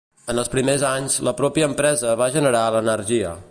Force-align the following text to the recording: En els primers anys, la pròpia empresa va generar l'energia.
En 0.33 0.39
els 0.43 0.47
primers 0.53 0.85
anys, 0.91 1.17
la 1.27 1.35
pròpia 1.43 1.69
empresa 1.73 2.17
va 2.25 2.33
generar 2.39 2.65
l'energia. 2.79 3.39